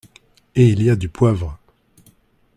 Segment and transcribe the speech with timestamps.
[0.55, 1.59] Et il y a du poivre!